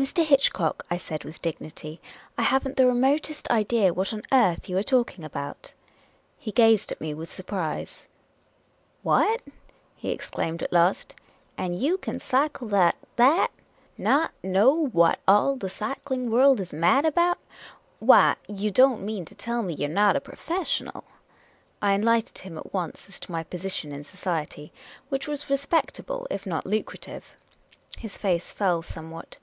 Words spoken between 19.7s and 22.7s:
you 're not a professional?" I enlightened him